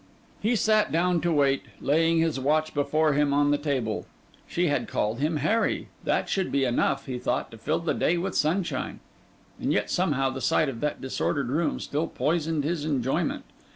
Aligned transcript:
He 0.41 0.55
sat 0.55 0.91
down 0.91 1.21
to 1.21 1.31
wait, 1.31 1.61
laying 1.79 2.17
his 2.17 2.39
watch 2.39 2.73
before 2.73 3.13
him 3.13 3.35
on 3.35 3.51
the 3.51 3.57
table. 3.59 4.07
She 4.47 4.65
had 4.67 4.87
called 4.87 5.19
him 5.19 5.35
Harry: 5.37 5.89
that 6.05 6.27
should 6.27 6.51
be 6.51 6.63
enough, 6.65 7.05
he 7.05 7.19
thought, 7.19 7.51
to 7.51 7.59
fill 7.59 7.77
the 7.77 7.93
day 7.93 8.17
with 8.17 8.35
sunshine; 8.35 8.99
and 9.59 9.71
yet 9.71 9.91
somehow 9.91 10.31
the 10.31 10.41
sight 10.41 10.69
of 10.69 10.79
that 10.79 11.01
disordered 11.01 11.49
room 11.49 11.79
still 11.79 12.07
poisoned 12.07 12.63
his 12.63 12.83
enjoyment. 12.83 13.43